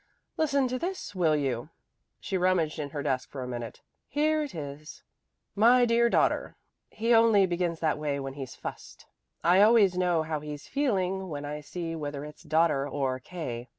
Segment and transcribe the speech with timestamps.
[0.35, 1.69] Listen to this, will you."
[2.19, 3.81] She rummaged in her desk for a minute.
[4.07, 5.03] "Here it is.
[5.53, 6.55] "'My dear daughter'
[6.89, 9.05] he only begins that way when he's fussed.
[9.43, 13.69] I always know how he's feeling when I see whether it's 'daughter' or 'K.'